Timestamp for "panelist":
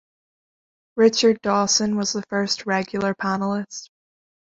3.13-3.91